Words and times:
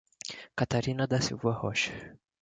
Catarina 0.55 1.05
da 1.05 1.21
Silva 1.21 1.51
Rocha 1.51 1.93